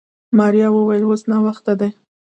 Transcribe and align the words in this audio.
ماريا 0.37 0.67
وويل 0.71 1.03
اوس 1.07 1.21
ناوخته 1.31 1.73
دی. 1.79 1.89